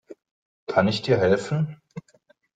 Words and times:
Kann 0.65 0.87
ich 0.87 1.03
dir 1.03 1.19
helfen? 1.19 1.79